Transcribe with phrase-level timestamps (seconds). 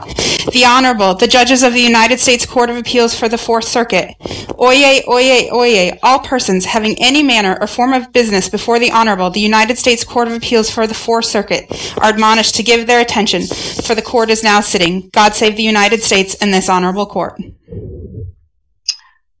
[0.00, 4.14] The Honorable, the Judges of the United States Court of Appeals for the Fourth Circuit.
[4.20, 9.30] Oyez, oyez, oyez, all persons having any manner or form of business before the Honorable,
[9.30, 11.66] the United States Court of Appeals for the Fourth Circuit,
[11.98, 13.42] are admonished to give their attention,
[13.84, 15.10] for the court is now sitting.
[15.12, 17.40] God save the United States and this honorable court.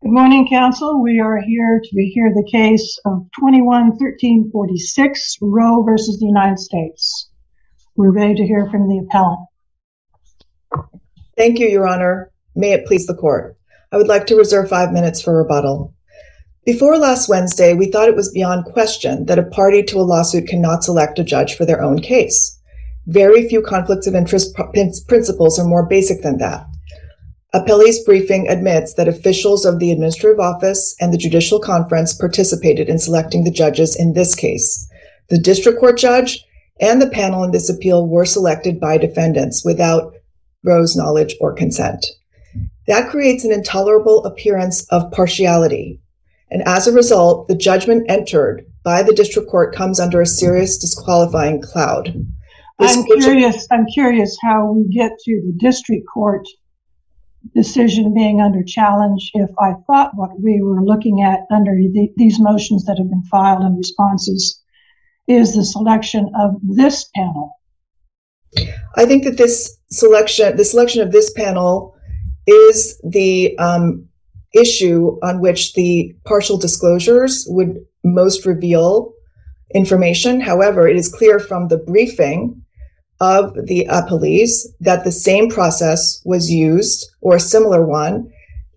[0.06, 1.02] Good morning, counsel.
[1.02, 7.30] We are here to hear the case of 21-1346, Roe versus the United States.
[7.96, 9.40] We're ready to hear from the appellant.
[11.36, 12.32] Thank you, Your Honor.
[12.54, 13.58] May it please the court.
[13.92, 15.94] I would like to reserve five minutes for rebuttal.
[16.64, 20.48] Before last Wednesday, we thought it was beyond question that a party to a lawsuit
[20.48, 22.58] cannot select a judge for their own case.
[23.06, 24.62] Very few conflicts of interest pr-
[25.06, 26.66] principles are more basic than that.
[27.54, 32.98] Appellee's briefing admits that officials of the administrative office and the judicial conference participated in
[32.98, 34.88] selecting the judges in this case.
[35.28, 36.44] The district court judge
[36.80, 40.15] and the panel in this appeal were selected by defendants without
[40.66, 42.04] Roe's knowledge or consent.
[42.86, 46.00] That creates an intolerable appearance of partiality.
[46.50, 50.78] And as a result, the judgment entered by the district court comes under a serious
[50.78, 52.14] disqualifying cloud.
[52.78, 56.46] This I'm curious, I'm curious how we get to the district court
[57.54, 62.38] decision being under challenge if I thought what we were looking at under the, these
[62.38, 64.62] motions that have been filed and responses
[65.26, 67.52] is the selection of this panel.
[68.96, 71.96] I think that this selection, the selection of this panel,
[72.46, 74.08] is the um,
[74.54, 79.12] issue on which the partial disclosures would most reveal
[79.74, 80.40] information.
[80.40, 82.62] However, it is clear from the briefing
[83.20, 88.30] of the appellees that the same process was used or a similar one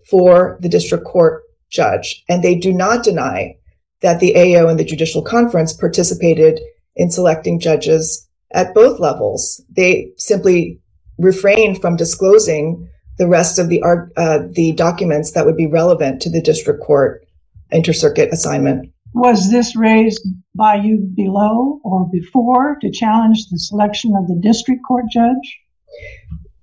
[0.08, 2.24] for the district court judge.
[2.28, 3.56] And they do not deny
[4.00, 6.60] that the AO and the judicial conference participated
[6.96, 9.62] in selecting judges at both levels.
[9.70, 10.79] They simply
[11.20, 16.30] refrained from disclosing the rest of the uh, the documents that would be relevant to
[16.30, 17.26] the district court
[17.72, 18.90] intercircuit assignment.
[19.12, 24.82] Was this raised by you below or before to challenge the selection of the district
[24.86, 25.58] court judge?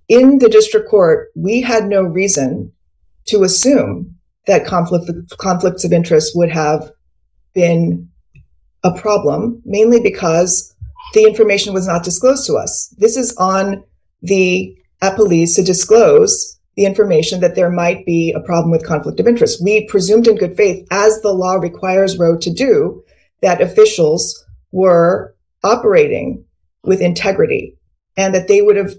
[0.07, 2.71] In the district court, we had no reason
[3.27, 4.15] to assume
[4.47, 6.89] that conflict, conflicts of interest would have
[7.53, 8.09] been
[8.83, 10.73] a problem, mainly because
[11.13, 12.93] the information was not disclosed to us.
[12.97, 13.83] This is on
[14.21, 19.27] the appellees to disclose the information that there might be a problem with conflict of
[19.27, 19.63] interest.
[19.63, 23.03] We presumed in good faith, as the law requires Roe to do,
[23.41, 26.43] that officials were operating
[26.83, 27.75] with integrity
[28.15, 28.93] and that they would have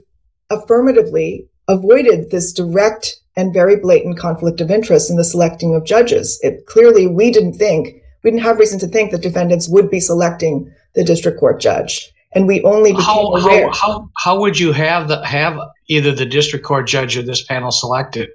[0.51, 6.41] affirmatively avoided this direct and very blatant conflict of interest in the selecting of judges.
[6.43, 10.01] It clearly we didn't think we didn't have reason to think that defendants would be
[10.01, 13.69] selecting the district court judge and we only became how, aware.
[13.69, 15.59] How, how, how would you have the, have
[15.89, 18.29] either the district court judge or this panel selected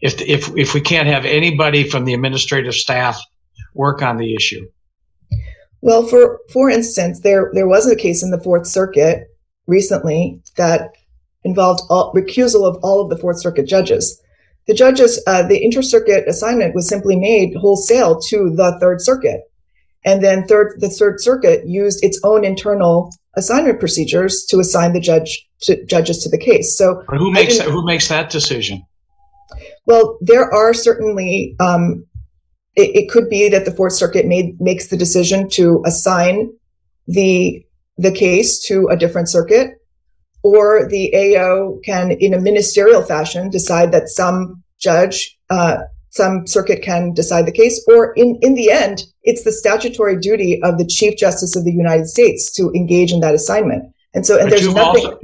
[0.00, 3.20] if if if we can't have anybody from the administrative staff
[3.74, 4.66] work on the issue?
[5.80, 9.28] Well, for for instance, there there was a case in the Fourth Circuit
[9.66, 10.92] recently that
[11.44, 14.20] involved all, recusal of all of the Fourth Circuit judges.
[14.66, 19.42] The judges, uh, the intercircuit assignment was simply made wholesale to the Third Circuit,
[20.06, 25.00] and then third the Third Circuit used its own internal assignment procedures to assign the
[25.00, 26.78] judge to judges to the case.
[26.78, 28.82] So but who makes that, who makes that decision?
[29.84, 31.54] Well, there are certainly.
[31.60, 32.06] Um,
[32.76, 36.52] it, it, could be that the Fourth Circuit made makes the decision to assign
[37.06, 37.64] the
[37.96, 39.70] the case to a different circuit,
[40.42, 45.78] or the AO can, in a ministerial fashion, decide that some judge, uh,
[46.16, 50.60] some circuit can decide the case, or in in the end, it's the statutory duty
[50.62, 53.92] of the Chief Justice of the United States to engage in that assignment.
[54.14, 55.06] And so, and but there's nothing.
[55.06, 55.18] Also,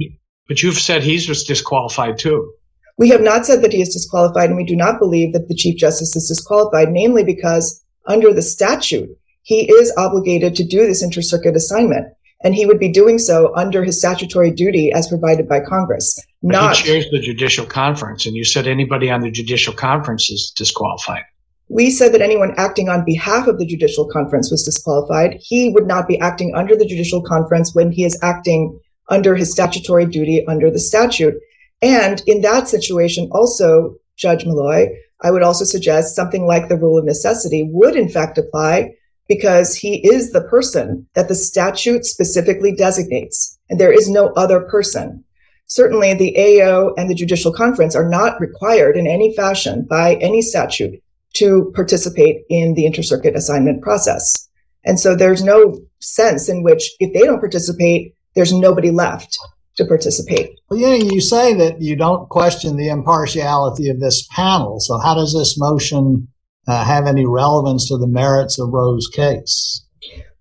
[0.47, 2.53] but you've said he's just disqualified too.
[2.97, 5.55] We have not said that he is disqualified, and we do not believe that the
[5.55, 9.09] Chief Justice is disqualified, namely because under the statute,
[9.41, 13.83] he is obligated to do this intercircuit assignment, and he would be doing so under
[13.83, 16.19] his statutory duty as provided by Congress.
[16.43, 20.51] Not he chairs the judicial conference, and you said anybody on the judicial conference is
[20.55, 21.23] disqualified
[21.69, 25.39] we said that anyone acting on behalf of the judicial conference was disqualified.
[25.41, 28.79] He would not be acting under the judicial conference when he is acting
[29.09, 31.35] under his statutory duty under the statute.
[31.81, 34.89] And in that situation, also, Judge Melloy,
[35.21, 38.93] I would also suggest something like the rule of necessity would in fact apply
[39.27, 44.59] because he is the person that the statute specifically designates, and there is no other
[44.59, 45.23] person.
[45.73, 50.39] Certainly, the AO and the judicial conference are not required in any fashion by any
[50.39, 51.01] statute
[51.33, 54.47] to participate in the intercircuit assignment process.
[54.85, 59.35] And so there's no sense in which if they don't participate, there's nobody left
[59.77, 60.51] to participate.
[60.69, 64.79] Well, yeah, you say that you don't question the impartiality of this panel.
[64.79, 66.27] So, how does this motion
[66.67, 69.83] uh, have any relevance to the merits of Roe's case?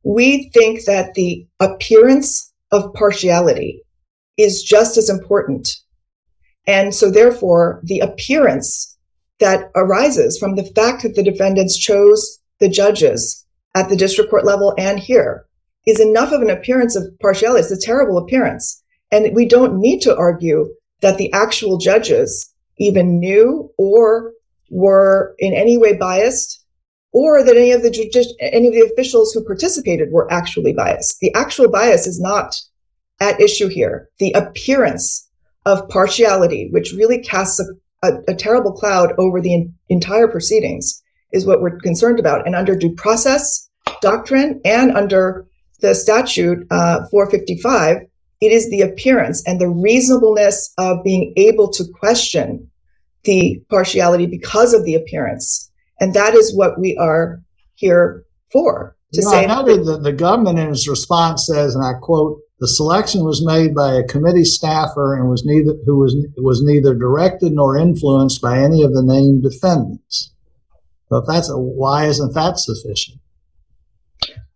[0.03, 3.83] We think that the appearance of partiality
[4.37, 5.77] is just as important.
[6.67, 8.97] And so, therefore, the appearance
[9.41, 13.45] that arises from the fact that the defendants chose the judges
[13.75, 15.47] at the district court level and here
[15.87, 17.61] is enough of an appearance of partiality.
[17.61, 18.83] It's a terrible appearance.
[19.11, 22.49] And we don't need to argue that the actual judges
[22.79, 24.33] even knew or
[24.71, 26.65] were in any way biased
[27.13, 31.19] or that any of the judici- any of the officials who participated were actually biased.
[31.21, 32.59] The actual bias is not
[33.21, 34.09] at issue here.
[34.19, 35.29] The appearance
[35.65, 41.03] of partiality, which really casts a, a, a terrible cloud over the in, entire proceedings,
[41.33, 42.47] is what we're concerned about.
[42.47, 43.69] And under due process
[44.01, 45.47] doctrine and under
[45.81, 47.99] the statute uh, 455,
[48.41, 52.69] it is the appearance and the reasonableness of being able to question
[53.25, 55.71] the partiality because of the appearance.
[56.01, 57.41] And that is what we are
[57.75, 58.97] here for.
[59.15, 61.93] To you know, say I noted that the government in its response says, and I
[62.01, 66.63] quote, the selection was made by a committee staffer and was neither who was was
[66.63, 70.33] neither directed nor influenced by any of the named defendants.
[71.09, 73.19] So if that's a, why isn't that sufficient?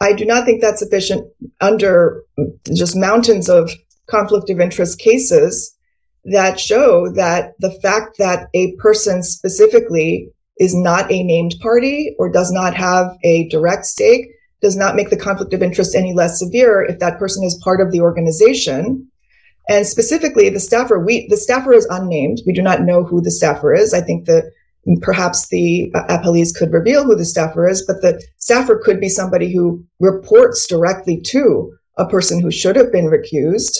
[0.00, 1.26] I do not think that's sufficient
[1.60, 2.22] under
[2.72, 3.72] just mountains of
[4.06, 5.76] conflict of interest cases
[6.26, 12.30] that show that the fact that a person specifically is not a named party or
[12.30, 14.28] does not have a direct stake
[14.62, 17.80] does not make the conflict of interest any less severe if that person is part
[17.80, 19.06] of the organization.
[19.68, 22.42] And specifically, the staffer, we, the staffer is unnamed.
[22.46, 23.92] We do not know who the staffer is.
[23.92, 24.44] I think that
[25.02, 29.08] perhaps the uh, appellees could reveal who the staffer is, but the staffer could be
[29.08, 33.76] somebody who reports directly to a person who should have been recused.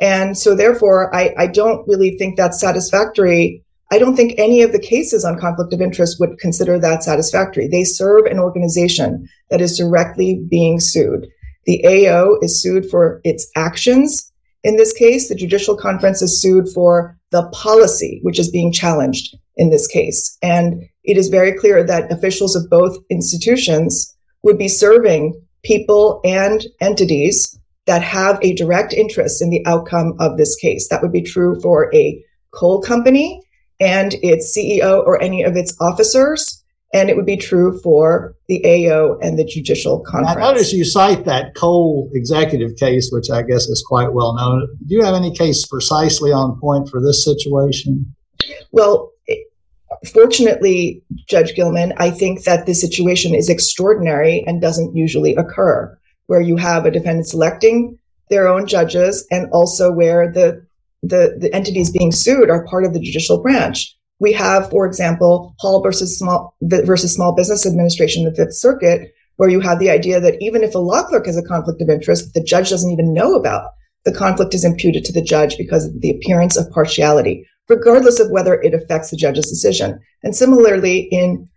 [0.00, 3.64] And so therefore, I, I don't really think that's satisfactory.
[3.92, 7.68] I don't think any of the cases on conflict of interest would consider that satisfactory.
[7.68, 11.28] They serve an organization that is directly being sued.
[11.66, 14.32] The AO is sued for its actions.
[14.64, 19.36] In this case, the judicial conference is sued for the policy, which is being challenged
[19.58, 20.38] in this case.
[20.40, 26.64] And it is very clear that officials of both institutions would be serving people and
[26.80, 30.88] entities that have a direct interest in the outcome of this case.
[30.88, 32.24] That would be true for a
[32.54, 33.42] coal company
[33.80, 36.62] and its CEO or any of its officers.
[36.94, 40.36] And it would be true for the AO and the judicial conference.
[40.36, 44.68] I notice you cite that coal executive case, which I guess is quite well known.
[44.86, 48.14] Do you have any case precisely on point for this situation?
[48.72, 49.10] Well,
[50.12, 56.42] fortunately, Judge Gilman, I think that this situation is extraordinary and doesn't usually occur, where
[56.42, 57.98] you have a defendant selecting
[58.28, 60.64] their own judges and also where the,
[61.02, 63.96] the, the entities being sued are part of the judicial branch.
[64.20, 69.48] We have, for example, Hall versus Small versus Small Business Administration, the Fifth Circuit, where
[69.48, 72.34] you have the idea that even if a law clerk has a conflict of interest,
[72.34, 73.70] the judge doesn't even know about.
[74.04, 78.30] The conflict is imputed to the judge because of the appearance of partiality regardless of
[78.30, 79.98] whether it affects the judge's decision.
[80.22, 81.48] And similarly, in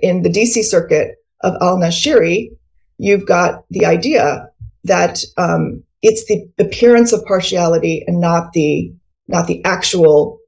[0.00, 2.50] in the DC circuit of al Nashiri,
[2.98, 4.48] you've got the idea
[4.84, 8.92] that um, it's the appearance of partiality and not the
[9.28, 10.38] not the actual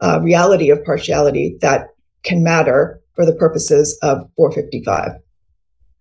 [0.00, 1.88] uh, reality of partiality that
[2.24, 5.12] can matter for the purposes of 455.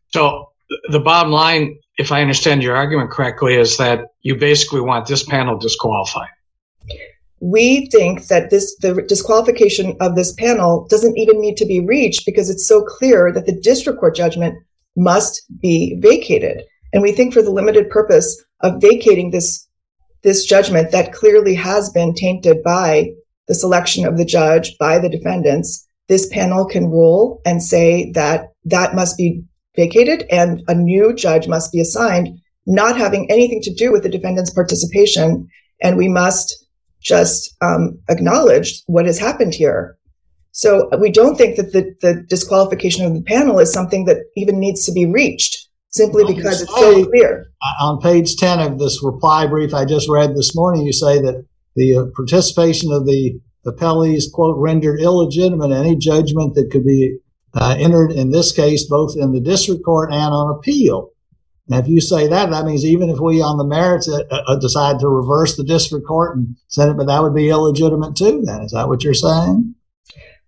[0.07, 0.49] So
[0.89, 5.23] the bottom line, if I understand your argument correctly, is that you basically want this
[5.23, 6.29] panel disqualified
[7.43, 12.25] we think that this the disqualification of this panel doesn't even need to be reached
[12.25, 14.55] because it's so clear that the district court judgment
[14.95, 19.67] must be vacated and we think for the limited purpose of vacating this
[20.23, 23.09] this judgment that clearly has been tainted by
[23.47, 28.47] the selection of the judge by the defendants this panel can rule and say that
[28.65, 29.43] that must be
[29.75, 34.09] vacated and a new judge must be assigned not having anything to do with the
[34.09, 35.47] defendant's participation
[35.81, 36.65] and we must
[37.01, 39.97] just um, acknowledged what has happened here.
[40.51, 44.59] So we don't think that the, the disqualification of the panel is something that even
[44.59, 47.51] needs to be reached simply well, because it's so clear.
[47.79, 51.45] On page 10 of this reply brief I just read this morning, you say that
[51.75, 57.17] the uh, participation of the appellees, quote, rendered illegitimate any judgment that could be
[57.55, 61.11] uh, entered in this case, both in the district court and on appeal.
[61.69, 64.59] Now, if you say that, that means even if we on the merits uh, uh,
[64.59, 68.41] decide to reverse the district court and send it, but that would be illegitimate too.
[68.43, 69.75] Then is that what you're saying?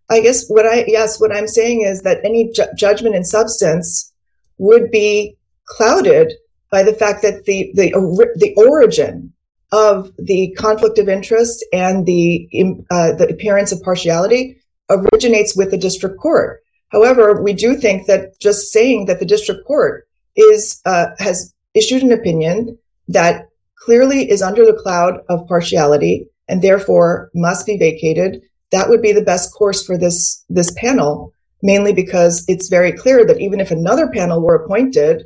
[0.10, 4.14] I guess what I yes, what I'm saying is that any ju- judgment in substance
[4.58, 5.36] would be
[5.66, 6.34] clouded
[6.72, 7.92] by the fact that the the
[8.36, 9.34] the origin
[9.72, 12.48] of the conflict of interest and the
[12.92, 14.58] uh, the appearance of partiality
[14.90, 16.62] originates with the district court.
[16.90, 22.04] However, we do think that just saying that the district court is uh, has issued
[22.04, 28.42] an opinion that clearly is under the cloud of partiality and therefore must be vacated,
[28.72, 31.34] that would be the best course for this this panel,
[31.66, 35.24] mainly because it's very clear that even if another panel were appointed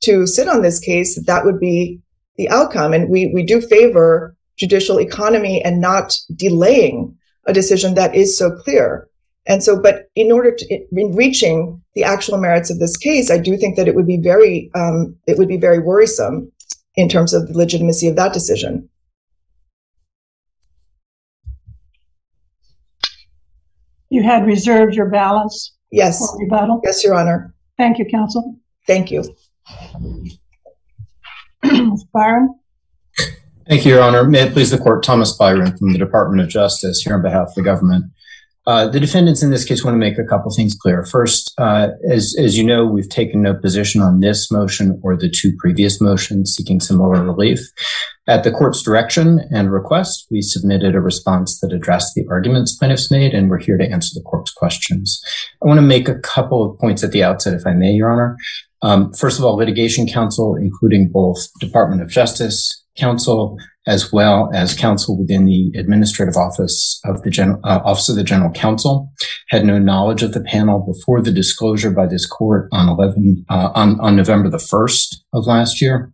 [0.00, 2.00] to sit on this case, that would be
[2.36, 2.94] the outcome.
[2.94, 7.14] And we, we do favor judicial economy and not delaying
[7.46, 9.06] a decision that is so clear.
[9.46, 13.36] And so, but in order to in reaching the actual merits of this case, I
[13.36, 16.50] do think that it would be very, um, it would be very worrisome
[16.94, 18.88] in terms of the legitimacy of that decision.
[24.08, 26.80] You had reserved your balance Yes, for rebuttal.
[26.82, 27.54] yes, Your Honor.
[27.78, 28.56] Thank you, counsel.
[28.86, 29.22] Thank you.
[31.62, 32.04] Ms.
[32.12, 32.54] Byron?
[33.68, 34.24] Thank you, Your Honor.
[34.24, 37.48] May it please the court, Thomas Byron from the Department of Justice here on behalf
[37.48, 38.06] of the government.
[38.66, 41.04] Uh, the defendants in this case want to make a couple things clear.
[41.04, 45.28] First, uh, as, as you know, we've taken no position on this motion or the
[45.28, 47.60] two previous motions seeking similar relief.
[48.28, 53.10] At the court's direction and request, we submitted a response that addressed the arguments plaintiffs
[53.10, 55.20] made, and we're here to answer the court's questions.
[55.60, 58.12] I want to make a couple of points at the outset, if I may, Your
[58.12, 58.36] Honor.
[58.80, 64.76] Um, first of all, litigation counsel, including both Department of Justice counsel as well as
[64.76, 69.10] counsel within the administrative office of the general uh, office of the general counsel
[69.48, 73.70] had no knowledge of the panel before the disclosure by this court on 11 uh,
[73.74, 76.12] on, on november the 1st of last year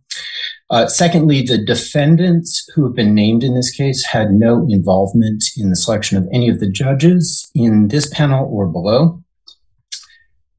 [0.69, 5.69] uh, secondly the defendants who have been named in this case had no involvement in
[5.69, 9.21] the selection of any of the judges in this panel or below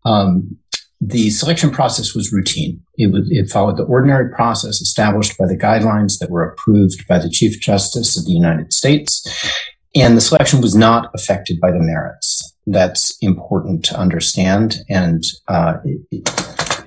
[0.04, 0.56] um,
[1.00, 2.80] the selection process was routine.
[2.98, 7.18] It, was, it followed the ordinary process established by the guidelines that were approved by
[7.18, 9.26] the Chief Justice of the United States.
[9.94, 12.54] And the selection was not affected by the merits.
[12.66, 15.78] That's important to understand and uh,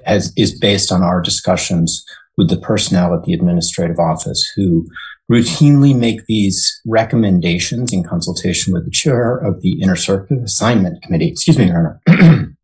[0.05, 2.05] has, is based on our discussions
[2.37, 4.87] with the personnel at the administrative office who
[5.31, 11.29] routinely make these recommendations in consultation with the chair of the Inter Circuit Assignment Committee.
[11.29, 12.49] Excuse me, Your Honor.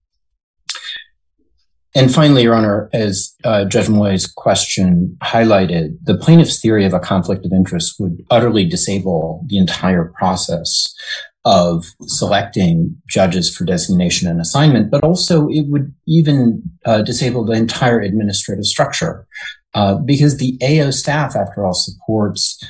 [1.96, 7.00] And finally, Your Honor, as uh, Judge Melloy's question highlighted, the plaintiff's theory of a
[7.00, 10.94] conflict of interest would utterly disable the entire process
[11.46, 17.54] of selecting judges for designation and assignment, but also it would even uh, disable the
[17.54, 19.26] entire administrative structure
[19.74, 22.62] uh, because the AO staff, after all, supports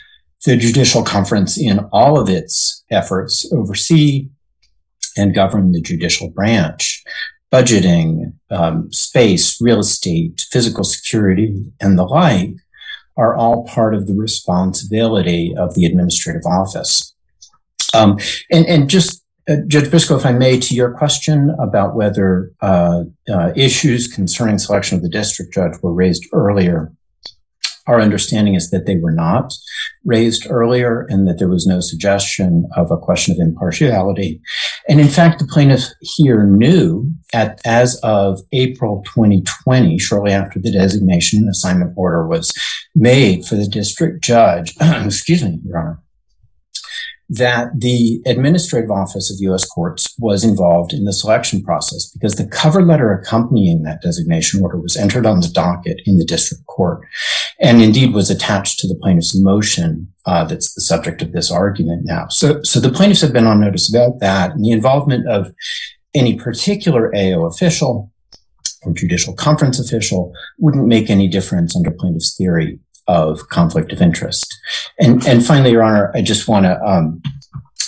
[0.45, 4.29] the judicial conference in all of its efforts oversee
[5.17, 7.03] and govern the judicial branch
[7.51, 12.53] budgeting, um, space, real estate, physical security, and the like
[13.17, 17.13] are all part of the responsibility of the administrative office.
[17.93, 18.19] Um,
[18.51, 23.03] and, and just uh, Judge Briscoe, if I may, to your question about whether uh,
[23.29, 26.91] uh, issues concerning selection of the district judge were raised earlier
[27.89, 29.51] our understanding is that they were not
[30.05, 34.39] raised earlier and that there was no suggestion of a question of impartiality.
[34.87, 40.71] And in fact, the plaintiff here knew at, as of April 2020, shortly after the
[40.71, 42.53] designation assignment order was
[42.93, 45.99] made for the district judge, excuse me, Your Honor,
[47.29, 49.63] that the administrative office of U.S.
[49.63, 54.79] courts was involved in the selection process because the cover letter accompanying that designation order
[54.79, 57.01] was entered on the docket in the district court
[57.59, 62.01] and indeed was attached to the plaintiff's motion uh, that's the subject of this argument
[62.05, 62.27] now.
[62.29, 65.53] So, so the plaintiffs have been on notice about that and the involvement of
[66.15, 68.11] any particular AO official
[68.83, 72.79] or judicial conference official wouldn't make any difference under plaintiff's theory
[73.09, 74.55] of conflict of interest.
[74.99, 77.21] And, and finally, Your Honor, I just want to um,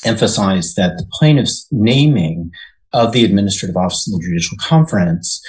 [0.04, 2.52] emphasize that the plaintiff's naming
[2.92, 5.40] of the administrative office of the judicial conference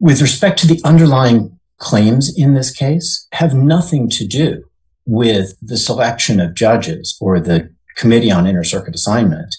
[0.00, 4.64] with respect to the underlying claims in this case have nothing to do
[5.04, 9.54] with the selection of judges or the committee on inter circuit assignment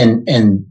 [0.00, 0.66] and and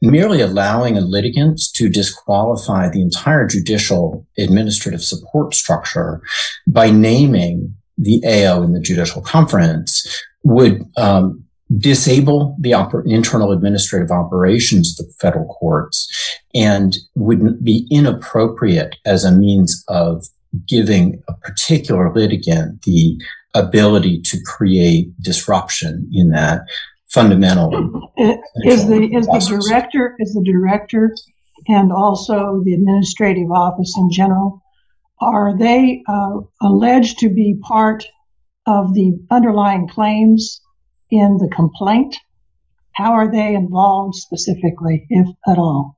[0.00, 6.22] merely allowing a litigant to disqualify the entire judicial administrative support structure
[6.66, 11.44] by naming the AO in the judicial conference would um,
[11.76, 16.10] disable the oper- internal administrative operations of the federal courts
[16.54, 20.26] and would be inappropriate as a means of
[20.66, 23.20] giving a particular litigant the
[23.54, 26.62] ability to create disruption in that
[27.12, 28.12] fundamental.
[28.64, 31.14] Is the is the director is the director
[31.68, 34.62] and also the administrative office in general
[35.20, 38.04] are they uh, alleged to be part
[38.66, 40.60] of the underlying claims
[41.10, 42.16] in the complaint?
[42.92, 45.96] How are they involved specifically, if at all?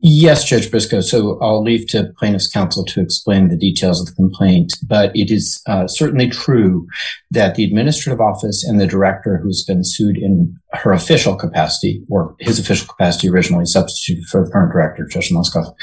[0.00, 1.00] Yes, Judge Briscoe.
[1.00, 5.32] So I'll leave to plaintiff's counsel to explain the details of the complaint, but it
[5.32, 6.86] is uh, certainly true
[7.32, 12.36] that the administrative office and the director who's been sued in her official capacity or
[12.38, 15.74] his official capacity originally substituted for the current director, Judge Mauskopf,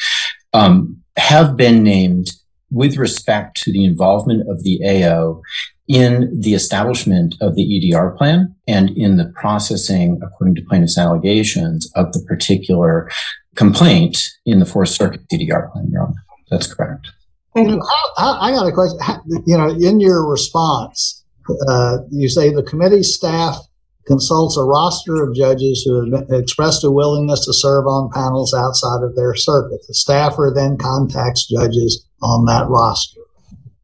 [0.53, 2.31] um, have been named
[2.71, 5.41] with respect to the involvement of the AO
[5.87, 11.91] in the establishment of the EDR plan and in the processing, according to plaintiff's allegations,
[11.95, 13.09] of the particular
[13.55, 16.23] complaint in the Fourth Circuit EDR plan, Your Honor.
[16.49, 17.07] That's correct.
[17.55, 17.81] And
[18.17, 18.99] I, I got a question.
[19.45, 21.23] You know, in your response,
[21.67, 23.57] uh, you say the committee staff
[24.05, 29.03] consults a roster of judges who have expressed a willingness to serve on panels outside
[29.03, 29.79] of their circuit.
[29.87, 33.21] The staffer then contacts judges on that roster.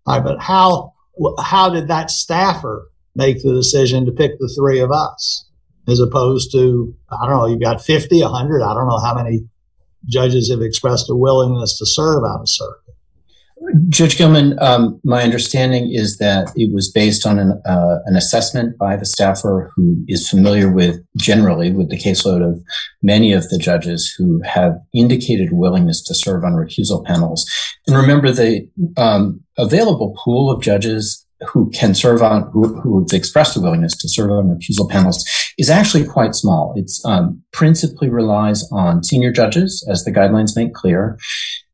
[0.05, 0.93] All right, but how
[1.39, 5.45] how did that staffer make the decision to pick the three of us
[5.87, 9.47] as opposed to I don't know, you've got 50, 100, I don't know how many
[10.07, 12.91] judges have expressed a willingness to serve on a circuit.
[13.89, 18.77] Judge Gilman, um, my understanding is that it was based on an, uh, an, assessment
[18.77, 22.61] by the staffer who is familiar with generally with the caseload of
[23.03, 27.45] many of the judges who have indicated willingness to serve on recusal panels.
[27.85, 28.67] And remember, the
[28.97, 33.95] um, available pool of judges who can serve on who, who have expressed a willingness
[33.97, 35.25] to serve on recusal panels
[35.57, 36.73] is actually quite small.
[36.75, 41.17] It's um, principally relies on senior judges, as the guidelines make clear.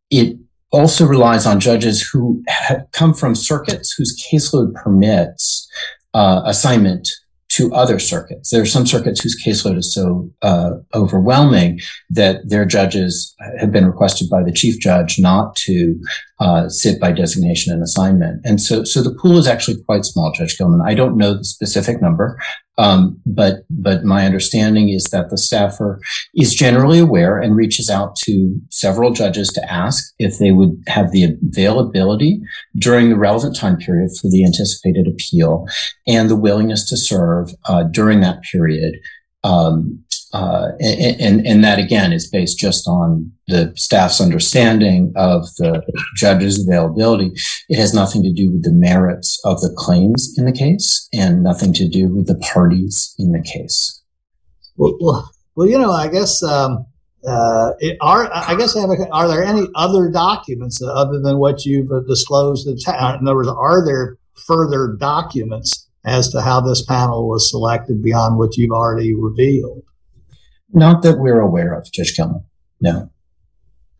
[0.09, 0.37] It
[0.71, 5.69] also relies on judges who have come from circuits whose caseload permits
[6.13, 7.07] uh, assignment
[7.49, 8.49] to other circuits.
[8.49, 13.85] There are some circuits whose caseload is so uh, overwhelming that their judges have been
[13.85, 15.99] requested by the chief judge not to
[16.39, 18.41] uh, sit by designation and assignment.
[18.45, 20.81] And so, so the pool is actually quite small, Judge Gilman.
[20.85, 22.39] I don't know the specific number,
[22.77, 25.99] um, but but my understanding is that the staffer
[26.35, 31.11] is generally aware and reaches out to several judges to ask if they would have
[31.11, 32.39] the availability
[32.77, 35.65] during the relevant time period for the anticipated appeal
[36.05, 38.93] and the willingness to serve uh, during that period
[39.43, 45.81] um, uh, and, and, that again is based just on the staff's understanding of the
[46.17, 47.31] judge's availability.
[47.69, 51.43] It has nothing to do with the merits of the claims in the case and
[51.43, 54.03] nothing to do with the parties in the case.
[54.75, 56.85] Well, well, well you know, I guess um,
[57.25, 62.67] uh, it, are I guess are there any other documents other than what you've disclosed?
[62.67, 68.37] In other words, are there further documents as to how this panel was selected beyond
[68.37, 69.83] what you've already revealed?
[70.73, 72.43] Not that we're aware of, Judge Gilman.
[72.81, 73.09] No.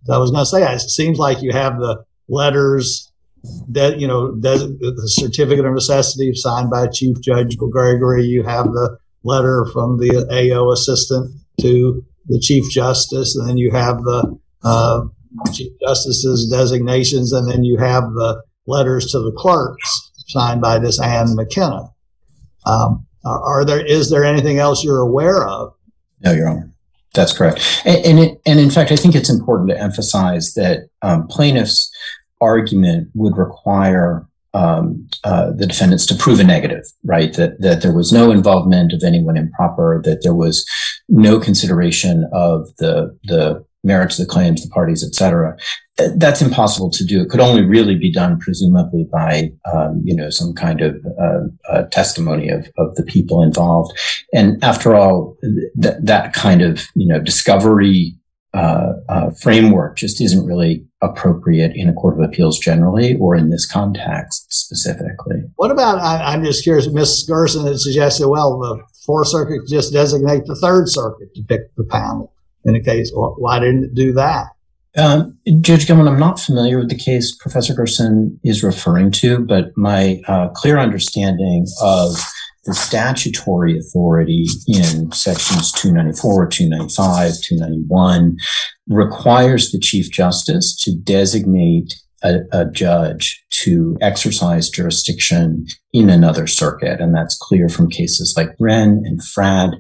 [0.10, 3.12] I was going to say, it seems like you have the letters
[3.69, 8.23] that, you know, the certificate of necessity signed by Chief Judge Gregory.
[8.23, 13.71] You have the letter from the AO assistant to the Chief Justice, and then you
[13.71, 15.01] have the uh,
[15.53, 21.01] Chief Justice's designations, and then you have the letters to the clerks signed by this
[21.01, 21.89] Ann McKenna.
[22.65, 25.73] Um, are there is there anything else you're aware of
[26.21, 26.71] no, Your Honor.
[27.13, 27.82] That's correct.
[27.86, 31.91] And, and, it, and, in fact, I think it's important to emphasize that um, plaintiff's
[32.41, 37.34] argument would require um, uh, the defendants to prove a negative, right?
[37.34, 40.65] That that there was no involvement of anyone improper, that there was
[41.10, 45.58] no consideration of the the merits of the claims, the parties, et cetera
[46.15, 47.21] that's impossible to do.
[47.21, 51.39] It could only really be done, presumably, by um, you know some kind of uh,
[51.69, 53.97] uh, testimony of, of the people involved.
[54.33, 55.38] And after all,
[55.81, 58.15] th- that kind of you know discovery
[58.53, 63.49] uh, uh, framework just isn't really appropriate in a court of appeals generally, or in
[63.49, 65.41] this context specifically.
[65.55, 65.99] What about?
[65.99, 66.88] I, am just curious.
[66.88, 67.27] Ms.
[67.29, 71.83] Gersen had suggested, well, the Fourth Circuit just designate the Third Circuit to pick the
[71.83, 72.33] panel.
[72.65, 74.47] In a case, why didn't it do that?
[74.97, 79.65] Um, Judge Gilman, I'm not familiar with the case Professor Gersen is referring to, but
[79.77, 82.15] my uh, clear understanding of
[82.65, 88.36] the statutory authority in sections 294, 295, 291
[88.89, 96.99] requires the Chief Justice to designate a, a, judge to exercise jurisdiction in another circuit.
[97.01, 99.71] And that's clear from cases like Wren and Frad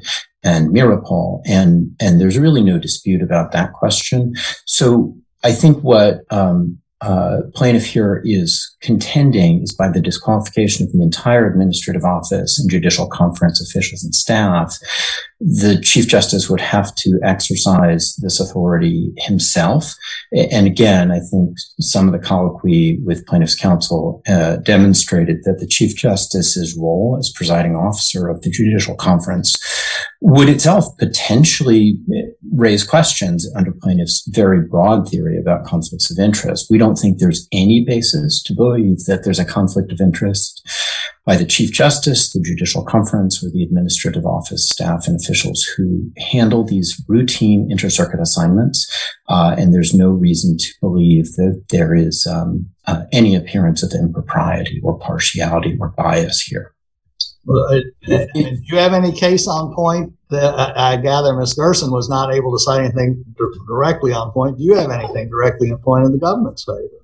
[0.43, 1.41] and Meeropol.
[1.45, 4.33] And, and there's really no dispute about that question.
[4.65, 10.91] So I think what, um, uh, plaintiff here is contending is by the disqualification of
[10.91, 14.77] the entire administrative office and judicial conference officials and staff,
[15.39, 19.93] the Chief Justice would have to exercise this authority himself.
[20.31, 25.67] And again, I think some of the colloquy with plaintiff's counsel uh, demonstrated that the
[25.67, 29.55] Chief Justice's role as presiding officer of the judicial conference
[30.21, 31.99] would itself potentially
[32.51, 36.67] raise questions under plaintiff's very broad theory about conflicts of interest.
[36.69, 40.67] We don't think there's any basis to believe that there's a conflict of interest
[41.23, 46.09] by the Chief Justice, the Judicial Conference, or the Administrative Office staff and officials who
[46.17, 48.89] handle these routine intercircuit assignments.
[49.27, 53.91] Uh, and there's no reason to believe that there is um, uh, any appearance of
[53.91, 56.73] impropriety or partiality or bias here.
[57.47, 60.13] Well, do you have any case on point?
[60.29, 61.55] That I gather Ms.
[61.57, 63.23] Gersen was not able to cite anything
[63.65, 64.57] directly on point.
[64.57, 66.97] Do you have anything directly on point in the government's favor?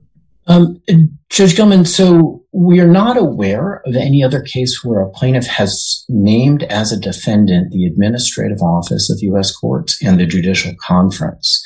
[0.45, 0.82] Um,
[1.29, 6.03] Judge Gilman, so we are not aware of any other case where a plaintiff has
[6.10, 9.56] named as a defendant the administrative office of U.S.
[9.56, 11.65] courts and the judicial conference.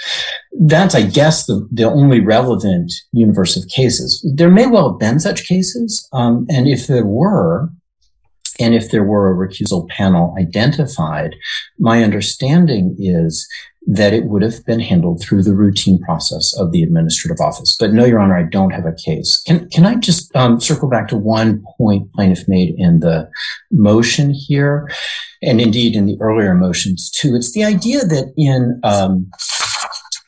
[0.60, 4.24] That's, I guess, the, the only relevant universe of cases.
[4.36, 7.70] There may well have been such cases, um, and if there were,
[8.60, 11.36] and if there were a recusal panel identified,
[11.80, 13.48] my understanding is
[13.90, 17.76] that it would have been handled through the routine process of the administrative office.
[17.80, 19.42] But no, Your Honor, I don't have a case.
[19.48, 23.30] Can, can I just um, circle back to one point plaintiff made in the
[23.72, 24.90] motion here,
[25.42, 27.34] and indeed in the earlier motions too?
[27.34, 29.32] It's the idea that in um,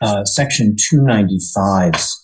[0.02, 2.19] uh, Section 295's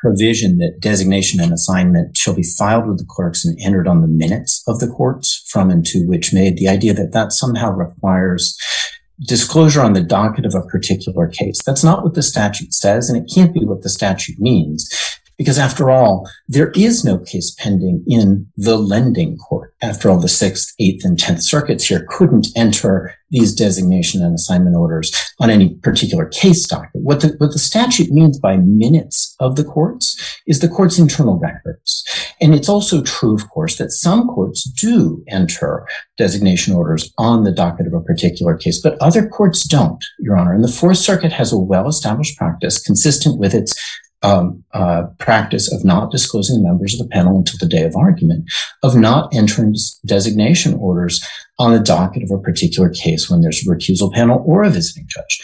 [0.00, 4.08] provision that designation and assignment shall be filed with the clerks and entered on the
[4.08, 8.56] minutes of the courts from and to which made the idea that that somehow requires
[9.26, 11.62] disclosure on the docket of a particular case.
[11.64, 14.88] That's not what the statute says, and it can't be what the statute means.
[15.40, 19.72] Because after all, there is no case pending in the lending court.
[19.80, 24.76] After all, the Sixth, Eighth, and Tenth Circuits here couldn't enter these designation and assignment
[24.76, 26.90] orders on any particular case docket.
[26.92, 31.38] What the, what the statute means by minutes of the courts is the court's internal
[31.38, 32.04] records.
[32.42, 35.86] And it's also true, of course, that some courts do enter
[36.18, 40.52] designation orders on the docket of a particular case, but other courts don't, Your Honor.
[40.52, 43.74] And the Fourth Circuit has a well-established practice consistent with its
[44.22, 48.44] um, uh, practice of not disclosing members of the panel until the day of argument,
[48.82, 49.74] of not entering
[50.06, 51.24] designation orders
[51.58, 55.06] on the docket of a particular case when there's a recusal panel or a visiting
[55.08, 55.40] judge.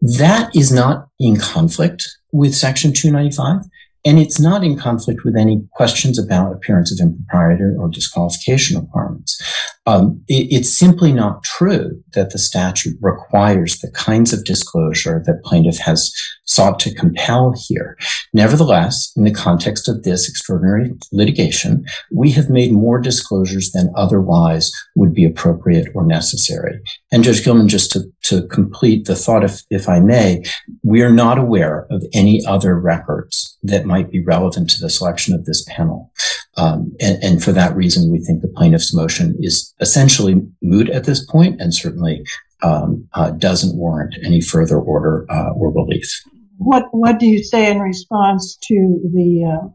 [0.00, 3.62] That is not in conflict with Section 295.
[4.04, 9.38] And it's not in conflict with any questions about appearance of impropriety or disqualification requirements.
[9.86, 15.42] Um, it, it's simply not true that the statute requires the kinds of disclosure that
[15.44, 16.12] plaintiff has
[16.48, 17.96] sought to compel here.
[18.32, 24.72] Nevertheless, in the context of this extraordinary litigation, we have made more disclosures than otherwise
[24.96, 26.80] would be appropriate or necessary.
[27.12, 30.42] And Judge Gilman, just to, to complete the thought, if, if I may,
[30.82, 35.34] we are not aware of any other records that might be relevant to the selection
[35.34, 36.10] of this panel.
[36.56, 41.04] Um, and, and, for that reason, we think the plaintiff's motion is essentially moot at
[41.04, 42.24] this point and certainly
[42.62, 46.10] um, uh, doesn't warrant any further order uh, or relief.
[46.58, 49.68] What What do you say in response to the uh,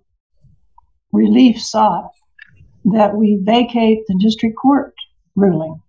[1.11, 2.11] relief sought
[2.85, 4.93] that we vacate the district court
[5.35, 5.79] ruling?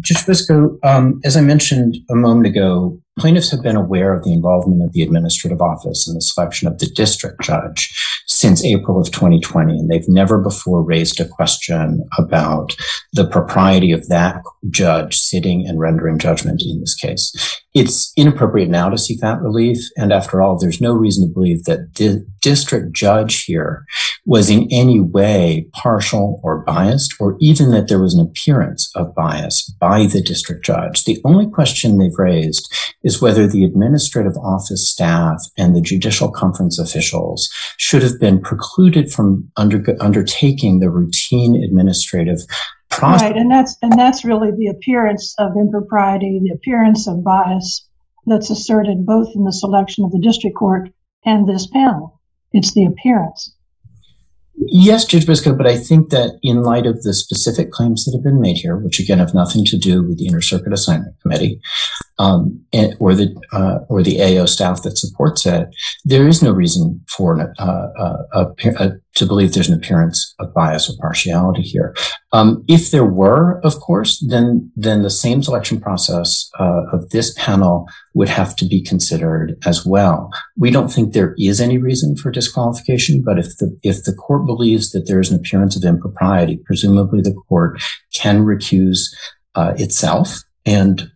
[0.00, 4.32] Judge Briscoe, um, as I mentioned a moment ago, plaintiffs have been aware of the
[4.32, 7.94] involvement of the administrative office in the selection of the district judge
[8.26, 12.74] since April of 2020, and they've never before raised a question about
[13.12, 17.62] the propriety of that judge sitting and rendering judgment in this case.
[17.74, 21.64] It's inappropriate now to seek that relief, and after all, there's no reason to believe
[21.64, 23.84] that the district judge here
[24.24, 29.12] was in any way partial or biased, or even that there was an appearance of
[29.16, 31.02] bias by the district judge.
[31.02, 36.78] The only question they've raised is whether the administrative office staff and the judicial conference
[36.78, 42.38] officials should have been precluded from under, undertaking the routine administrative
[42.98, 43.22] process.
[43.22, 47.88] Right, and that's and that's really the appearance of impropriety, the appearance of bias
[48.26, 50.88] that's asserted both in the selection of the district court
[51.24, 52.20] and this panel.
[52.52, 53.54] It's the appearance.
[54.56, 58.22] Yes, Judge Briscoe, but I think that in light of the specific claims that have
[58.22, 61.60] been made here, which again have nothing to do with the Inter Circuit Assignment Committee,
[62.18, 65.68] um, and, or the uh, or the AO staff that supports it,
[66.04, 70.34] there is no reason for an, uh, uh a, a, to believe there's an appearance
[70.38, 71.94] of bias or partiality here.
[72.32, 77.34] Um, if there were, of course, then then the same selection process uh, of this
[77.36, 80.30] panel would have to be considered as well.
[80.56, 84.46] We don't think there is any reason for disqualification, but if the if the court
[84.46, 87.80] believes that there is an appearance of impropriety, presumably the court
[88.12, 89.00] can recuse
[89.56, 91.10] uh, itself and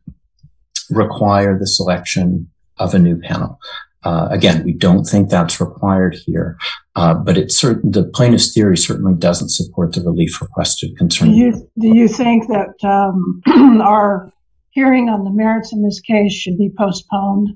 [0.90, 2.48] require the selection
[2.79, 3.59] of a new panel.
[4.05, 6.57] Uh, again, we don't think that's required here,
[6.94, 11.35] uh, but it certain the plaintiff's theory certainly doesn't support the relief requested concerning.
[11.35, 13.42] Do you, do you think that um,
[13.83, 14.33] our
[14.70, 17.48] hearing on the merits in this case should be postponed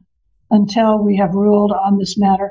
[0.51, 2.51] until we have ruled on this matter?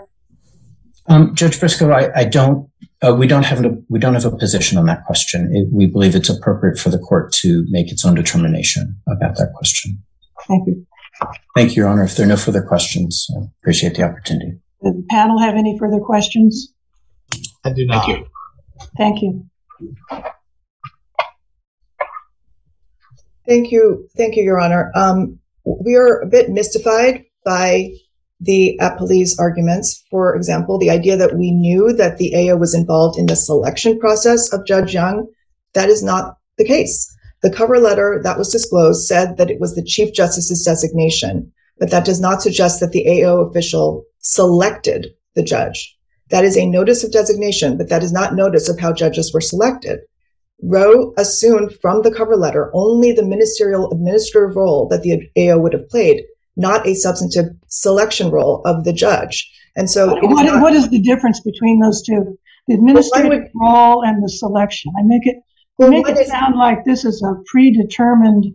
[1.08, 2.70] Um, Judge Briscoe, I, I don't.
[3.02, 5.52] Uh, we don't have a we don't have a position on that question.
[5.54, 9.52] It, we believe it's appropriate for the court to make its own determination about that
[9.56, 10.02] question.
[10.52, 10.86] Thank you.
[11.56, 12.04] Thank you, Your Honor.
[12.04, 14.60] If there are no further questions, I appreciate the opportunity.
[14.84, 16.74] Does the panel have any further questions?
[17.64, 18.06] I do not.
[18.06, 18.28] Thank you.
[18.98, 19.46] Thank you.
[23.48, 24.10] Thank you.
[24.18, 24.92] Thank you, Your Honor.
[24.94, 27.92] Um, we are a bit mystified by
[28.42, 30.04] the police arguments.
[30.10, 34.00] For example, the idea that we knew that the AO was involved in the selection
[34.00, 35.28] process of Judge Young,
[35.74, 37.08] that is not the case.
[37.42, 41.90] The cover letter that was disclosed said that it was the Chief Justice's designation, but
[41.90, 45.98] that does not suggest that the AO official selected the judge.
[46.30, 49.42] That is a notice of designation, but that is not notice of how judges were
[49.42, 50.00] selected.
[50.62, 55.74] Roe assumed from the cover letter only the ministerial administrative role that the AO would
[55.74, 56.24] have played,
[56.56, 59.52] not a substantive selection role of the judge.
[59.76, 62.38] And so, what, not, what is the difference between those two?
[62.68, 64.94] The administrative would, role and the selection.
[65.00, 65.38] I make it
[65.82, 68.46] well, make it sound like this is a predetermined.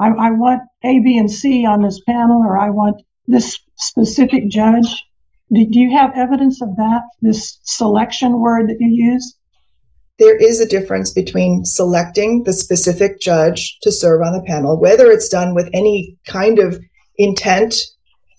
[0.00, 4.48] I, I want A, B, and C on this panel, or I want this specific
[4.48, 5.04] judge.
[5.52, 7.02] Do, do you have evidence of that?
[7.20, 9.38] This selection word that you use?
[10.18, 15.10] there is a difference between selecting the specific judge to serve on the panel, whether
[15.10, 16.80] it's done with any kind of
[17.16, 17.74] intent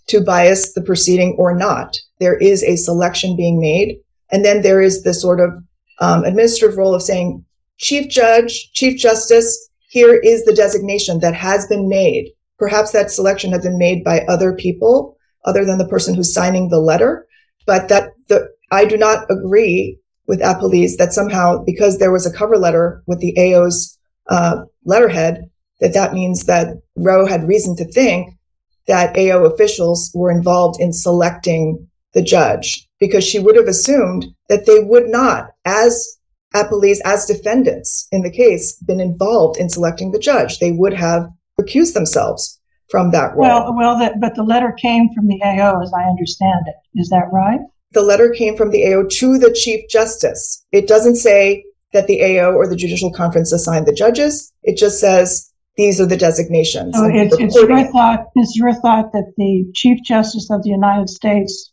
[0.07, 1.95] to bias the proceeding or not.
[2.19, 3.97] There is a selection being made.
[4.31, 5.51] And then there is the sort of
[5.99, 7.45] um, administrative role of saying,
[7.79, 12.31] Chief Judge, Chief Justice, here is the designation that has been made.
[12.57, 16.69] Perhaps that selection has been made by other people other than the person who's signing
[16.69, 17.25] the letter.
[17.65, 22.37] But that the, I do not agree with Appellees that somehow because there was a
[22.37, 27.85] cover letter with the AO's uh, letterhead, that that means that Roe had reason to
[27.85, 28.35] think
[28.87, 34.65] that AO officials were involved in selecting the judge because she would have assumed that
[34.65, 36.18] they would not, as
[36.55, 40.59] Appellees, as defendants in the case, been involved in selecting the judge.
[40.59, 42.59] They would have recused themselves
[42.89, 43.41] from that role.
[43.41, 46.75] Well, well, that, but the letter came from the AO, as I understand it.
[46.99, 47.59] Is that right?
[47.91, 50.65] the letter came from the AO to the Chief Justice.
[50.71, 54.51] It doesn't say that the AO or the Judicial Conference assigned the judges.
[54.63, 56.95] It just says these are the designations.
[56.95, 58.27] So it's, it's your thought.
[58.35, 61.71] It's your thought that the Chief Justice of the United States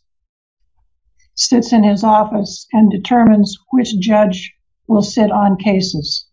[1.35, 4.53] sits in his office and determines which judge
[4.87, 6.25] will sit on cases.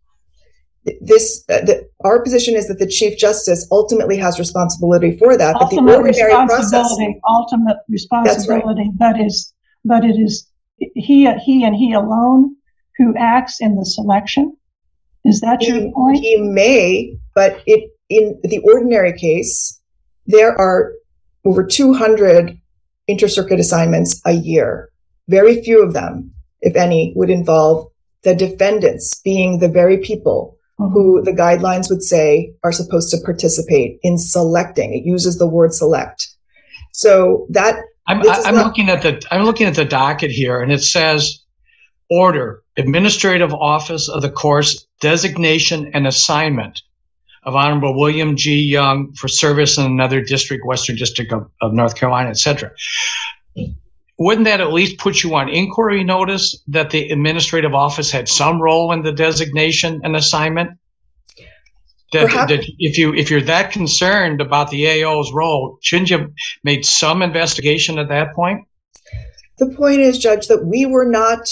[1.00, 5.56] This uh, the, our position is that the Chief Justice ultimately has responsibility for that,
[5.56, 8.98] ultimate but the ordinary process, ultimate responsibility, right.
[8.98, 10.46] but is but it is
[10.78, 12.56] he, he and he alone
[12.98, 14.56] who acts in the selection.
[15.24, 16.18] Is that he, your point?
[16.18, 19.80] He may, but it, in the ordinary case,
[20.26, 20.92] there are
[21.44, 22.58] over 200
[23.08, 24.90] intercircuit assignments a year.
[25.28, 27.90] Very few of them, if any, would involve
[28.24, 30.92] the defendants being the very people mm-hmm.
[30.92, 34.94] who the guidelines would say are supposed to participate in selecting.
[34.94, 36.28] It uses the word select.
[36.92, 40.70] So that I'm, I'm not, looking at the I'm looking at the docket here, and
[40.70, 41.40] it says
[42.10, 46.82] order administrative office of the course designation and assignment
[47.44, 48.60] of Honorable William G.
[48.60, 52.70] Young for service in another district, Western District of, of North Carolina, etc.
[54.18, 58.62] Wouldn't that at least put you on inquiry notice that the administrative office had some
[58.62, 60.78] role in the designation and assignment?
[62.14, 66.30] that, that if you if you're that concerned about the AO's role, shouldn't you have
[66.62, 68.66] made some investigation at that point?
[69.58, 71.48] The point is, Judge, that we were not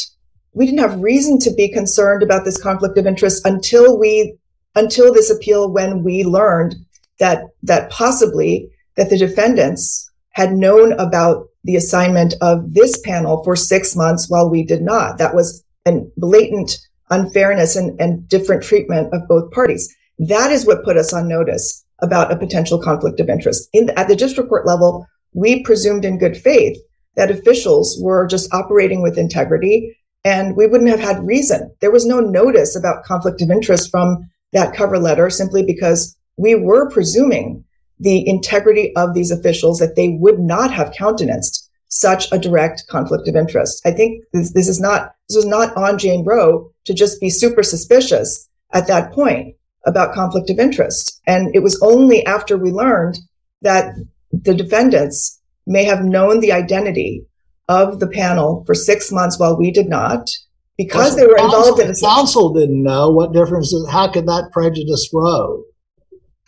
[0.54, 4.36] we didn't have reason to be concerned about this conflict of interest until we
[4.74, 6.76] until this appeal when we learned
[7.18, 13.56] that that possibly that the defendants had known about the assignment of this panel for
[13.56, 15.18] six months while we did not.
[15.18, 16.78] That was a blatant
[17.10, 19.94] unfairness and, and different treatment of both parties.
[20.18, 23.68] That is what put us on notice about a potential conflict of interest.
[23.72, 26.76] In, at the district court level, we presumed in good faith
[27.16, 31.74] that officials were just operating with integrity and we wouldn't have had reason.
[31.80, 36.54] There was no notice about conflict of interest from that cover letter simply because we
[36.54, 37.64] were presuming
[38.02, 43.28] the integrity of these officials that they would not have countenanced such a direct conflict
[43.28, 43.82] of interest.
[43.86, 47.30] I think this, this is not this was not on Jane Roe to just be
[47.30, 49.54] super suspicious at that point
[49.86, 51.20] about conflict of interest.
[51.26, 53.18] And it was only after we learned
[53.60, 53.94] that
[54.32, 57.24] the defendants may have known the identity
[57.68, 60.28] of the panel for six months while we did not,
[60.76, 63.72] because they were involved in the counsel didn't know what difference.
[63.90, 65.62] How could that prejudice Roe?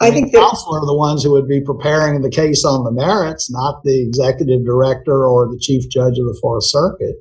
[0.05, 2.85] I, I think the counsel are the ones who would be preparing the case on
[2.85, 7.17] the merits, not the executive director or the chief judge of the Fourth Circuit.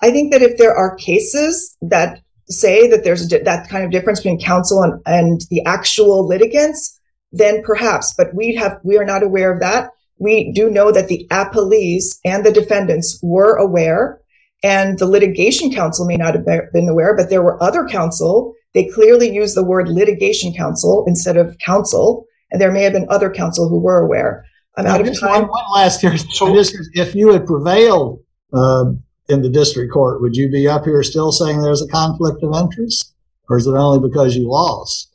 [0.00, 3.90] I think that if there are cases that say that there's di- that kind of
[3.90, 6.98] difference between counsel and, and the actual litigants,
[7.32, 8.14] then perhaps.
[8.16, 9.90] But we have we are not aware of that.
[10.18, 14.20] We do know that the appellees and the defendants were aware,
[14.62, 18.54] and the litigation counsel may not have been aware, but there were other counsel.
[18.74, 23.06] They clearly used the word litigation counsel instead of counsel, and there may have been
[23.10, 24.44] other counsel who were aware.
[24.76, 25.42] I'm now, out of time.
[25.42, 26.16] One, one last here.
[26.32, 26.54] So,
[26.94, 28.20] if you had prevailed
[28.52, 32.42] um, in the district court, would you be up here still saying there's a conflict
[32.42, 33.12] of interest?
[33.48, 35.12] Or is it only because you lost?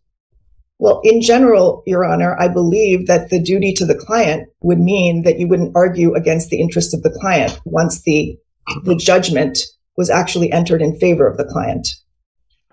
[0.79, 5.23] Well, in general, Your Honor, I believe that the duty to the client would mean
[5.23, 8.37] that you wouldn't argue against the interests of the client once the,
[8.83, 9.59] the judgment
[9.95, 11.87] was actually entered in favor of the client.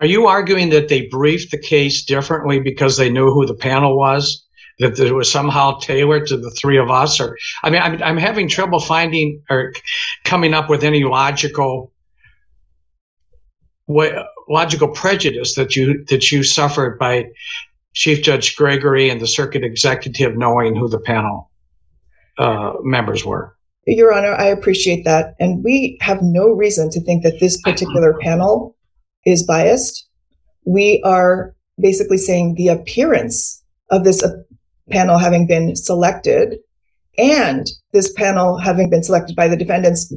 [0.00, 3.96] Are you arguing that they briefed the case differently because they knew who the panel
[3.96, 4.44] was?
[4.78, 7.20] that it was somehow tailored to the three of us?
[7.20, 9.72] Or i mean i'm, I'm having trouble finding or
[10.24, 11.92] coming up with any logical
[13.86, 14.16] way,
[14.48, 17.26] logical prejudice that you that you suffered by
[17.92, 21.50] chief judge gregory and the circuit executive knowing who the panel
[22.38, 23.56] uh, members were.
[23.86, 25.34] Your honor i appreciate that.
[25.38, 28.73] And we have no reason to think that this particular panel
[29.24, 30.08] is biased
[30.64, 34.24] we are basically saying the appearance of this
[34.90, 36.58] panel having been selected
[37.18, 40.12] and this panel having been selected by the defendants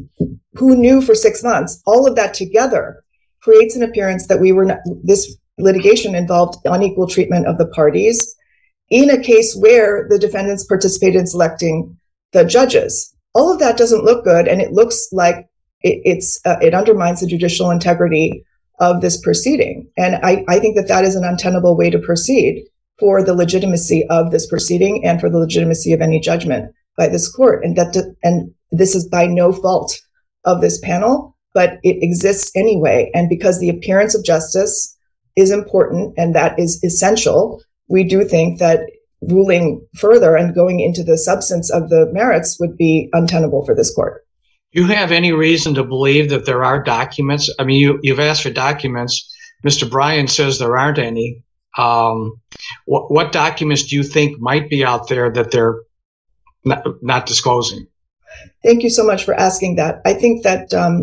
[0.54, 3.04] who knew for six months, all of that together
[3.42, 8.36] creates an appearance that we were not, this litigation involved unequal treatment of the parties
[8.90, 11.96] in a case where the defendants participated in selecting
[12.34, 13.16] the judges.
[13.34, 15.48] All of that doesn't look good, and it looks like
[15.82, 18.44] it, it's uh, it undermines the judicial integrity
[18.80, 19.90] of this proceeding.
[19.98, 22.66] And I, I think that that is an untenable way to proceed
[23.00, 27.30] for the legitimacy of this proceeding and for the legitimacy of any judgment by this
[27.30, 27.64] court.
[27.64, 30.00] And that, and this is by no fault
[30.46, 33.12] of this panel, but it exists anyway.
[33.14, 34.96] And because the appearance of justice
[35.36, 38.82] is important and that is essential, we do think that
[39.22, 43.94] ruling further and going into the substance of the merits would be untenable for this
[43.94, 44.27] court.
[44.72, 47.50] You have any reason to believe that there are documents?
[47.58, 49.34] I mean, you, you've asked for documents.
[49.66, 49.90] Mr.
[49.90, 51.42] Bryan says there aren't any.
[51.78, 52.40] Um,
[52.86, 55.82] what, what, documents do you think might be out there that they're
[56.66, 57.88] not, not disclosing?
[58.64, 60.02] Thank you so much for asking that.
[60.06, 61.02] I think that um,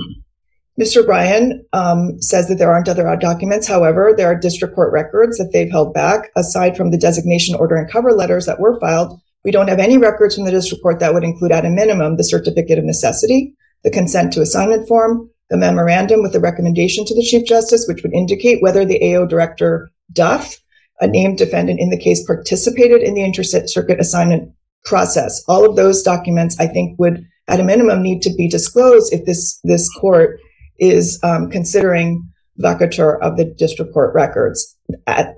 [0.78, 1.06] Mr.
[1.06, 3.68] Bryan um, says that there aren't other documents.
[3.68, 6.30] However, there are district court records that they've held back.
[6.36, 9.98] Aside from the designation order and cover letters that were filed, we don't have any
[9.98, 13.54] records from the district court that would include, at a minimum, the certificate of necessity,
[13.82, 18.02] the consent to assignment form, the memorandum with the recommendation to the Chief Justice, which
[18.02, 20.58] would indicate whether the AO director Duff
[21.00, 24.52] a named defendant in the case participated in the inter-circuit assignment
[24.84, 25.42] process.
[25.48, 29.24] All of those documents, I think, would at a minimum need to be disclosed if
[29.26, 30.40] this this court
[30.78, 32.22] is um, considering
[32.60, 34.76] vacatur of the district court records.
[35.06, 35.36] At,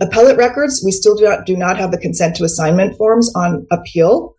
[0.00, 3.66] appellate records, we still do not do not have the consent to assignment forms on
[3.70, 4.34] appeal.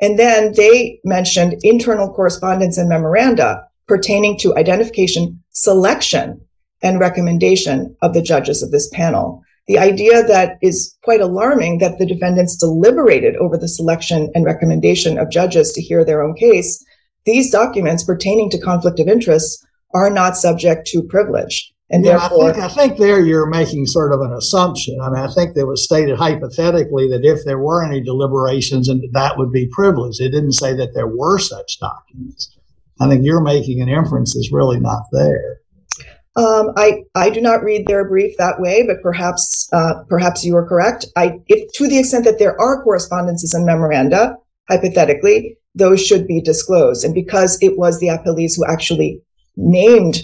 [0.00, 6.40] And then they mentioned internal correspondence and memoranda pertaining to identification, selection,
[6.82, 11.98] and recommendation of the judges of this panel the idea that is quite alarming that
[11.98, 16.84] the defendants deliberated over the selection and recommendation of judges to hear their own case,
[17.24, 21.72] these documents pertaining to conflict of interest are not subject to privilege.
[21.90, 24.98] And yeah, therefore, I think, I think there you're making sort of an assumption.
[25.02, 29.04] I mean, I think that was stated hypothetically that if there were any deliberations, and
[29.12, 30.20] that would be privileged.
[30.20, 32.56] It didn't say that there were such documents.
[33.00, 35.60] I think you're making an inference that's really not there.
[36.36, 40.56] Um, I I do not read their brief that way, but perhaps uh, perhaps you
[40.56, 41.06] are correct.
[41.16, 44.36] I if to the extent that there are correspondences and memoranda,
[44.68, 47.04] hypothetically, those should be disclosed.
[47.04, 49.20] And because it was the appellees who actually
[49.56, 50.22] named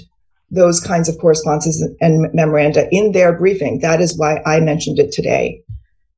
[0.51, 5.13] those kinds of correspondences and memoranda in their briefing, that is why I mentioned it
[5.13, 5.63] today.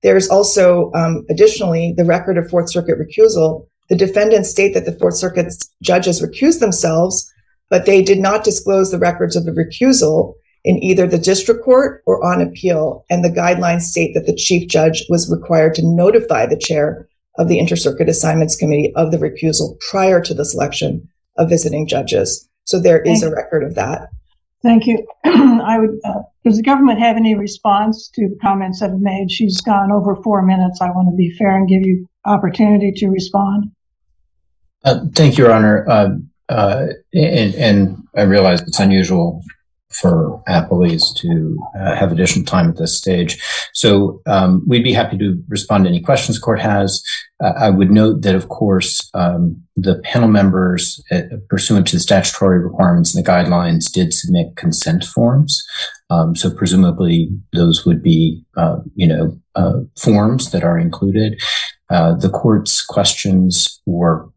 [0.02, 3.66] There's also um, additionally the record of Fourth Circuit recusal.
[3.88, 7.30] The defendants state that the Fourth Circuit's judges recused themselves,
[7.68, 12.02] but they did not disclose the records of the recusal in either the district court
[12.06, 13.04] or on appeal.
[13.10, 17.08] And the guidelines state that the chief judge was required to notify the chair
[17.38, 22.48] of the Intercircuit Assignments Committee of the recusal prior to the selection of visiting judges.
[22.64, 24.08] So there is a record of that.
[24.62, 25.06] Thank you.
[25.24, 29.30] I would, uh, does the government have any response to the comments that have made?
[29.30, 30.80] She's gone over four minutes.
[30.80, 33.72] I want to be fair and give you opportunity to respond.
[34.84, 35.88] Uh, thank you, Your Honor.
[35.88, 36.08] Uh,
[36.48, 39.42] uh, and, and I realize it's unusual
[39.94, 43.40] for appellees to uh, have additional time at this stage.
[43.72, 47.02] So um, we'd be happy to respond to any questions court has.
[47.42, 52.00] Uh, I would note that, of course, um, the panel members, uh, pursuant to the
[52.00, 55.62] statutory requirements and the guidelines, did submit consent forms.
[56.10, 61.40] Um, so presumably those would be, uh, you know, uh, forms that are included.
[61.90, 64.28] Uh, the court's questions were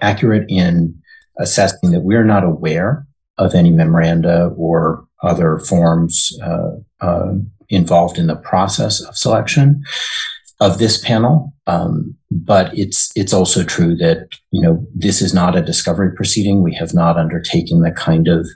[0.00, 1.00] accurate in
[1.38, 3.06] assessing that we're not aware
[3.38, 7.32] of any memoranda or other forms uh, uh,
[7.68, 9.82] involved in the process of selection
[10.60, 11.52] of this panel.
[11.66, 16.62] Um, but it's it's also true that you know this is not a discovery proceeding.
[16.62, 18.48] We have not undertaken the kind of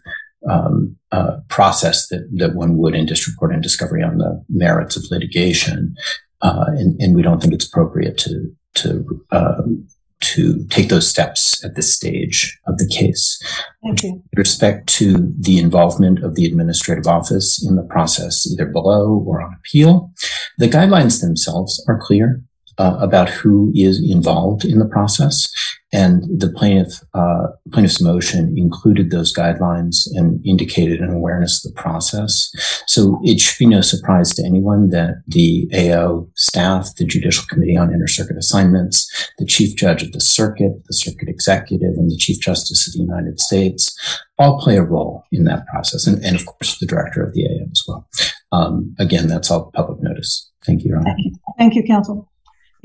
[0.49, 4.97] um, uh, process that that one would in district court and discovery on the merits
[4.97, 5.95] of litigation,
[6.43, 9.87] uh, and, and we don't think it's appropriate to to um,
[10.21, 13.41] to take those steps at this stage of the case.
[13.83, 13.93] You.
[14.15, 19.41] With respect to the involvement of the administrative office in the process, either below or
[19.43, 20.11] on appeal,
[20.59, 22.43] the guidelines themselves are clear
[22.79, 25.47] uh, about who is involved in the process.
[25.93, 31.81] And the plaintiff, uh, plaintiff's motion included those guidelines and indicated an awareness of the
[31.81, 32.51] process.
[32.87, 37.77] So it should be no surprise to anyone that the AO staff, the Judicial Committee
[37.77, 42.41] on Intercircuit Assignments, the Chief Judge of the Circuit, the Circuit Executive, and the Chief
[42.41, 43.97] Justice of the United States
[44.39, 46.07] all play a role in that process.
[46.07, 48.09] And, and of course, the Director of the AO as well.
[48.53, 50.51] Um, again, that's all public notice.
[50.67, 51.15] Thank you, Your Honor.
[51.15, 51.37] Thank you.
[51.59, 52.29] Thank you, counsel.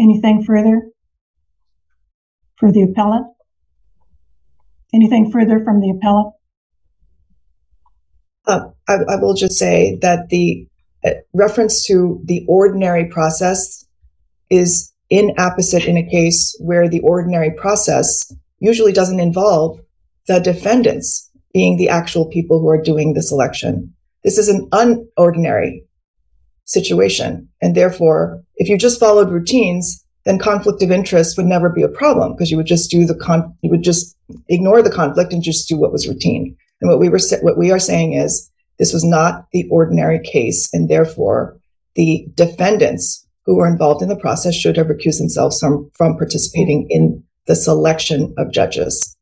[0.02, 0.88] Anything further
[2.58, 3.28] for the appellant?
[4.94, 6.34] Anything further from the appellant?
[8.48, 10.68] Uh, I, I will just say that the
[11.06, 13.86] uh, reference to the ordinary process
[14.50, 19.80] is inapposite in a case where the ordinary process usually doesn't involve
[20.28, 23.94] the defendants being the actual people who are doing the selection.
[24.24, 25.84] This is an unordinary
[26.72, 27.48] situation.
[27.62, 31.90] And therefore, if you just followed routines, then conflict of interest would never be a
[31.90, 34.16] problem because you would just do the con, you would just
[34.50, 36.56] ignore the conflict and just do what was routine.
[36.80, 40.70] And what we were, what we are saying is this was not the ordinary case.
[40.74, 41.58] And therefore
[41.96, 46.88] the defendants who were involved in the process should have recused themselves from, from participating
[46.90, 49.18] in the selection of judges.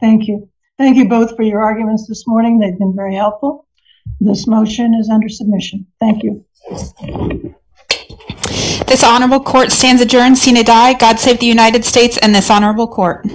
[0.00, 0.48] Thank you.
[0.78, 2.58] Thank you both for your arguments this morning.
[2.58, 3.66] They've been very helpful.
[4.20, 5.86] This motion is under submission.
[6.00, 6.44] Thank you.
[8.86, 10.94] This honorable court stands adjourned sine die.
[10.94, 13.26] God save the United States and this honorable court.